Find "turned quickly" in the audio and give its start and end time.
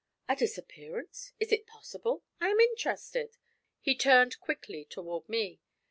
3.93-4.83